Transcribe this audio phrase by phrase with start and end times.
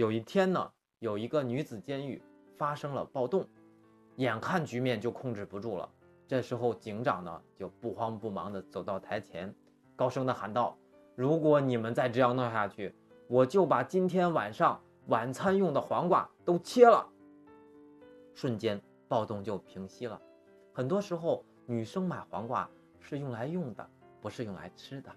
[0.00, 2.22] 有一天呢有一个女子监狱
[2.56, 3.46] 发生了暴动
[4.16, 5.86] 眼看局面就控制不住了。
[6.26, 9.54] 这时候警长呢就不慌不忙地走到台前
[9.94, 10.74] 高声地喊道
[11.14, 12.94] 如果你们再这样闹下去
[13.28, 17.06] 我就把今天晚上晚餐用的黄瓜都切了。
[18.32, 20.18] 瞬间暴动就平息了。
[20.72, 22.66] 很多时候女生买黄瓜
[23.00, 23.86] 是用来用的
[24.22, 25.14] 不是用来吃的。